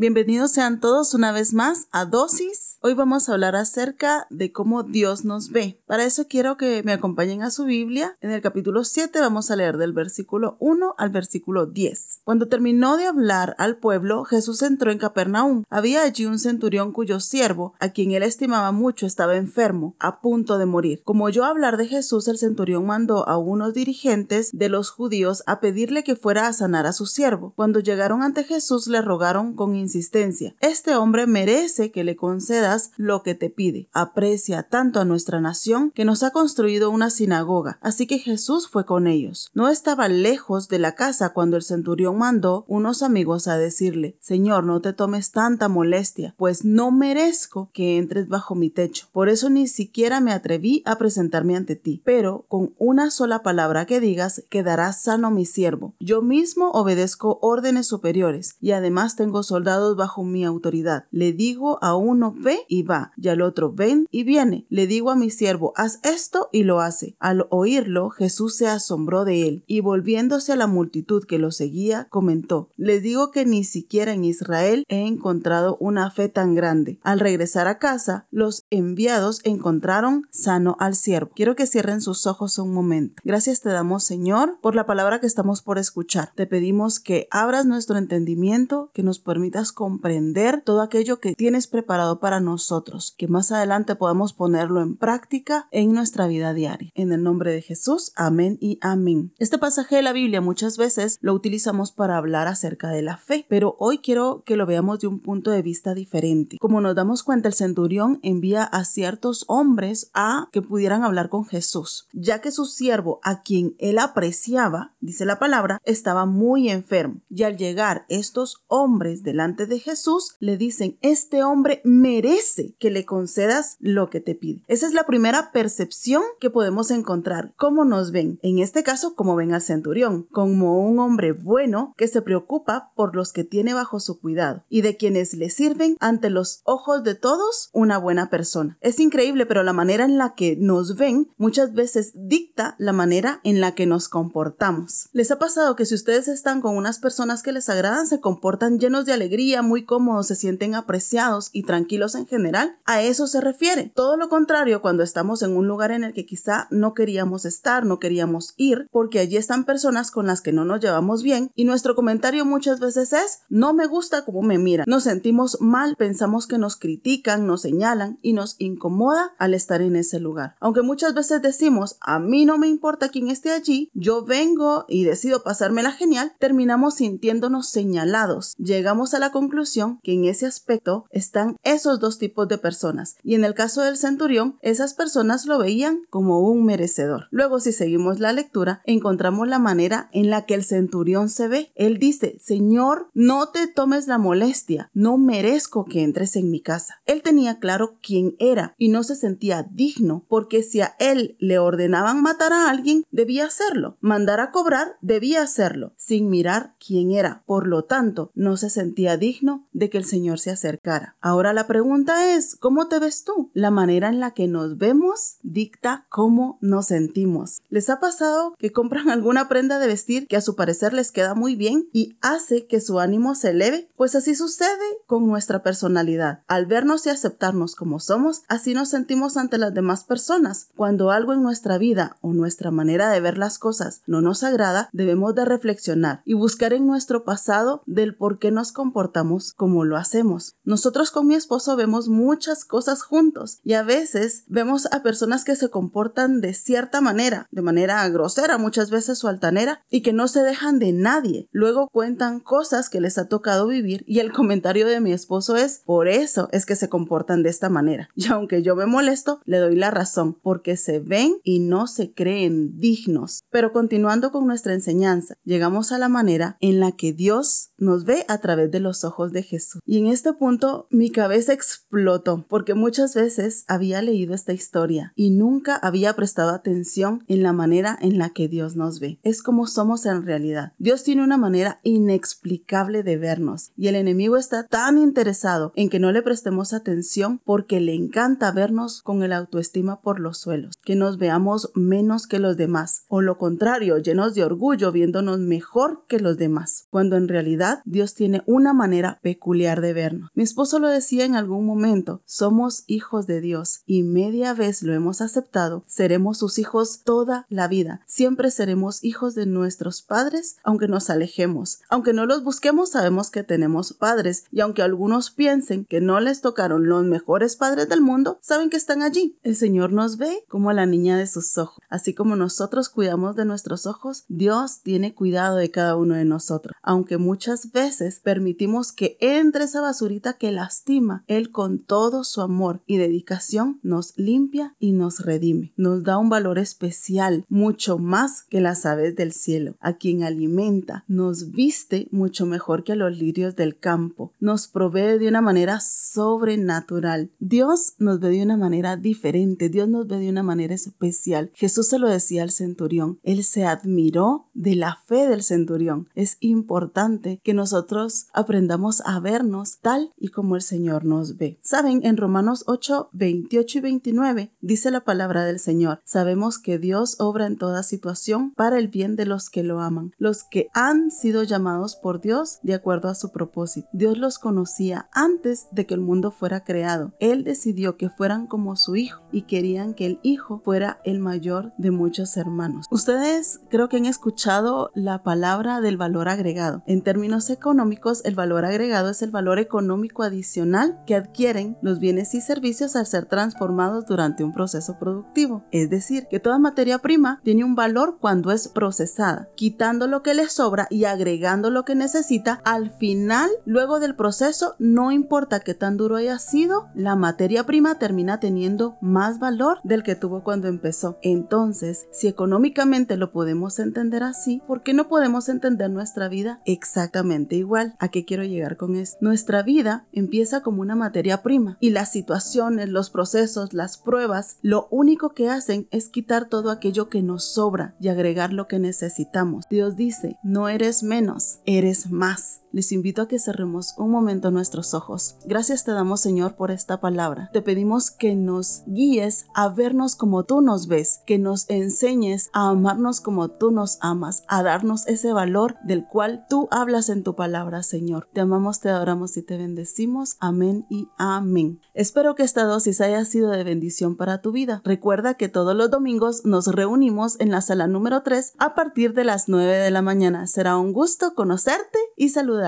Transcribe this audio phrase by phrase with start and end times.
[0.00, 2.78] Bienvenidos sean todos una vez más a Dosis.
[2.82, 5.82] Hoy vamos a hablar acerca de cómo Dios nos ve.
[5.86, 8.16] Para eso quiero que me acompañen a su Biblia.
[8.20, 12.20] En el capítulo 7 vamos a leer del versículo 1 al versículo 10.
[12.22, 15.64] Cuando terminó de hablar al pueblo, Jesús entró en Capernaum.
[15.68, 20.58] Había allí un centurión cuyo siervo, a quien él estimaba mucho, estaba enfermo, a punto
[20.58, 21.02] de morir.
[21.02, 25.58] Como oyó hablar de Jesús, el centurión mandó a unos dirigentes de los judíos a
[25.58, 27.52] pedirle que fuera a sanar a su siervo.
[27.56, 30.54] Cuando llegaron ante Jesús, le rogaron con insistencia.
[30.60, 33.88] Este hombre merece que le concedas lo que te pide.
[33.92, 37.78] Aprecia tanto a nuestra nación que nos ha construido una sinagoga.
[37.80, 39.50] Así que Jesús fue con ellos.
[39.54, 44.64] No estaba lejos de la casa cuando el centurión mandó unos amigos a decirle, Señor,
[44.64, 49.06] no te tomes tanta molestia, pues no merezco que entres bajo mi techo.
[49.12, 52.02] Por eso ni siquiera me atreví a presentarme ante ti.
[52.04, 55.94] Pero con una sola palabra que digas, quedará sano mi siervo.
[55.98, 61.04] Yo mismo obedezco órdenes superiores y además tengo soldados bajo mi autoridad.
[61.10, 64.66] Le digo a uno ve y va, y al otro ven y viene.
[64.68, 67.16] Le digo a mi siervo haz esto y lo hace.
[67.18, 72.06] Al oírlo, Jesús se asombró de él y volviéndose a la multitud que lo seguía,
[72.10, 76.98] comentó, les digo que ni siquiera en Israel he encontrado una fe tan grande.
[77.02, 81.30] Al regresar a casa, los enviados encontraron sano al siervo.
[81.34, 83.22] Quiero que cierren sus ojos un momento.
[83.24, 86.32] Gracias te damos, Señor, por la palabra que estamos por escuchar.
[86.34, 92.20] Te pedimos que abras nuestro entendimiento, que nos permitas comprender todo aquello que tienes preparado
[92.20, 96.90] para nosotros, que más adelante podamos ponerlo en práctica en nuestra vida diaria.
[96.94, 99.32] En el nombre de Jesús, amén y amén.
[99.38, 103.46] Este pasaje de la Biblia muchas veces lo utilizamos para hablar acerca de la fe,
[103.48, 106.58] pero hoy quiero que lo veamos de un punto de vista diferente.
[106.58, 111.44] Como nos damos cuenta, el centurión envía a ciertos hombres a que pudieran hablar con
[111.44, 117.20] Jesús, ya que su siervo, a quien él apreciaba, dice la palabra, estaba muy enfermo.
[117.30, 123.04] Y al llegar estos hombres delante de Jesús, le dicen, este hombre merece que le
[123.04, 124.62] concedas lo que te pide.
[124.68, 127.54] Esa es la primera percepción que podemos encontrar.
[127.56, 128.38] ¿Cómo nos ven?
[128.42, 133.16] En este caso, como ven al centurión, como un hombre bueno que se preocupa por
[133.16, 137.14] los que tiene bajo su cuidado y de quienes le sirven ante los ojos de
[137.14, 138.78] todos una buena persona.
[138.80, 143.40] Es increíble, pero la manera en la que nos ven muchas veces dicta la manera
[143.44, 145.08] en la que nos comportamos.
[145.12, 148.78] ¿Les ha pasado que si ustedes están con unas personas que les agradan, se comportan
[148.78, 149.47] llenos de alegría?
[149.62, 153.90] Muy cómodos, se sienten apreciados y tranquilos en general, a eso se refiere.
[153.94, 157.84] Todo lo contrario cuando estamos en un lugar en el que quizá no queríamos estar,
[157.84, 161.64] no queríamos ir, porque allí están personas con las que no nos llevamos bien y
[161.64, 164.84] nuestro comentario muchas veces es no me gusta cómo me miran.
[164.88, 169.96] Nos sentimos mal, pensamos que nos critican, nos señalan y nos incomoda al estar en
[169.96, 170.54] ese lugar.
[170.60, 175.04] Aunque muchas veces decimos a mí no me importa quién esté allí, yo vengo y
[175.04, 178.54] decido pasármela genial, terminamos sintiéndonos señalados.
[178.58, 183.36] Llegamos a la conclusión que en ese aspecto están esos dos tipos de personas y
[183.36, 187.28] en el caso del centurión esas personas lo veían como un merecedor.
[187.30, 191.70] Luego si seguimos la lectura encontramos la manera en la que el centurión se ve.
[191.76, 197.00] Él dice, Señor, no te tomes la molestia, no merezco que entres en mi casa.
[197.06, 201.60] Él tenía claro quién era y no se sentía digno porque si a él le
[201.60, 203.98] ordenaban matar a alguien, debía hacerlo.
[204.00, 207.44] Mandar a cobrar, debía hacerlo, sin mirar quién era.
[207.46, 211.16] Por lo tanto, no se sentía digno de que el Señor se acercara.
[211.20, 213.50] Ahora la pregunta es, ¿cómo te ves tú?
[213.54, 217.60] La manera en la que nos vemos dicta cómo nos sentimos.
[217.68, 221.34] ¿Les ha pasado que compran alguna prenda de vestir que a su parecer les queda
[221.34, 223.90] muy bien y hace que su ánimo se eleve?
[223.96, 224.68] Pues así sucede
[225.06, 226.42] con nuestra personalidad.
[226.46, 230.68] Al vernos y aceptarnos como somos, así nos sentimos ante las demás personas.
[230.76, 234.88] Cuando algo en nuestra vida o nuestra manera de ver las cosas no nos agrada,
[234.92, 239.07] debemos de reflexionar y buscar en nuestro pasado del por qué nos comportamos
[239.56, 240.56] como lo hacemos.
[240.64, 245.56] Nosotros con mi esposo vemos muchas cosas juntos y a veces vemos a personas que
[245.56, 250.28] se comportan de cierta manera, de manera grosera muchas veces o altanera y que no
[250.28, 251.48] se dejan de nadie.
[251.52, 255.82] Luego cuentan cosas que les ha tocado vivir y el comentario de mi esposo es
[255.84, 258.10] por eso es que se comportan de esta manera.
[258.14, 262.12] Y aunque yo me molesto, le doy la razón porque se ven y no se
[262.12, 263.40] creen dignos.
[263.50, 268.24] Pero continuando con nuestra enseñanza, llegamos a la manera en la que Dios nos ve
[268.28, 269.80] a través de los ojos de Jesús.
[269.84, 275.30] Y en este punto mi cabeza explotó porque muchas veces había leído esta historia y
[275.30, 279.18] nunca había prestado atención en la manera en la que Dios nos ve.
[279.22, 280.72] Es como somos en realidad.
[280.78, 285.98] Dios tiene una manera inexplicable de vernos y el enemigo está tan interesado en que
[285.98, 290.96] no le prestemos atención porque le encanta vernos con el autoestima por los suelos, que
[290.96, 296.20] nos veamos menos que los demás o lo contrario, llenos de orgullo viéndonos mejor que
[296.20, 298.87] los demás, cuando en realidad Dios tiene una manera
[299.22, 300.30] peculiar de vernos.
[300.34, 304.94] Mi esposo lo decía en algún momento, somos hijos de Dios y media vez lo
[304.94, 308.02] hemos aceptado, seremos sus hijos toda la vida.
[308.06, 311.80] Siempre seremos hijos de nuestros padres, aunque nos alejemos.
[311.88, 316.40] Aunque no los busquemos, sabemos que tenemos padres y aunque algunos piensen que no les
[316.40, 319.38] tocaron los mejores padres del mundo, saben que están allí.
[319.42, 321.78] El Señor nos ve como la niña de sus ojos.
[321.88, 326.76] Así como nosotros cuidamos de nuestros ojos, Dios tiene cuidado de cada uno de nosotros.
[326.82, 332.82] Aunque muchas veces permitimos que entre esa basurita que lastima, Él con todo su amor
[332.86, 335.72] y dedicación nos limpia y nos redime.
[335.76, 341.04] Nos da un valor especial, mucho más que las aves del cielo, a quien alimenta,
[341.08, 347.30] nos viste mucho mejor que los lirios del campo, nos provee de una manera sobrenatural.
[347.38, 351.50] Dios nos ve de una manera diferente, Dios nos ve de una manera especial.
[351.54, 356.08] Jesús se lo decía al centurión, él se admiró de la fe del centurión.
[356.14, 358.67] Es importante que nosotros aprendamos
[359.04, 361.58] a vernos tal y como el Señor nos ve.
[361.62, 367.16] Saben, en Romanos 8, 28 y 29 dice la palabra del Señor, sabemos que Dios
[367.18, 371.10] obra en toda situación para el bien de los que lo aman, los que han
[371.10, 373.88] sido llamados por Dios de acuerdo a su propósito.
[373.92, 377.12] Dios los conocía antes de que el mundo fuera creado.
[377.20, 381.72] Él decidió que fueran como su hijo y querían que el hijo fuera el mayor
[381.78, 382.86] de muchos hermanos.
[382.90, 386.82] Ustedes creo que han escuchado la palabra del valor agregado.
[386.86, 392.34] En términos económicos, el valor agregado es el valor económico adicional que adquieren los bienes
[392.34, 395.64] y servicios al ser transformados durante un proceso productivo.
[395.70, 400.34] Es decir, que toda materia prima tiene un valor cuando es procesada, quitando lo que
[400.34, 402.60] le sobra y agregando lo que necesita.
[402.64, 407.98] Al final, luego del proceso, no importa qué tan duro haya sido, la materia prima
[407.98, 411.18] termina teniendo más valor del que tuvo cuando empezó.
[411.22, 417.56] Entonces, si económicamente lo podemos entender así, ¿por qué no podemos entender nuestra vida exactamente
[417.56, 417.94] igual?
[417.98, 419.18] ¿A qué quiero llegar con esto?
[419.20, 424.88] Nuestra vida empieza como una materia prima y las situaciones, los procesos, las pruebas, lo
[424.90, 429.64] único que hacen es quitar todo aquello que nos sobra y agregar lo que necesitamos.
[429.70, 434.94] Dios dice, no eres menos, eres más les invito a que cerremos un momento nuestros
[434.94, 435.34] ojos.
[435.44, 437.50] Gracias te damos Señor por esta palabra.
[437.52, 442.68] Te pedimos que nos guíes a vernos como tú nos ves, que nos enseñes a
[442.68, 447.34] amarnos como tú nos amas, a darnos ese valor del cual tú hablas en tu
[447.34, 448.28] palabra Señor.
[448.32, 450.36] Te amamos, te adoramos y te bendecimos.
[450.38, 451.80] Amén y amén.
[451.94, 454.82] Espero que esta dosis haya sido de bendición para tu vida.
[454.84, 459.24] Recuerda que todos los domingos nos reunimos en la sala número 3 a partir de
[459.24, 460.46] las 9 de la mañana.
[460.46, 462.67] Será un gusto conocerte y saludarte.